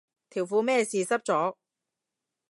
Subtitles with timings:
[0.31, 1.57] 條褲咩事濕咗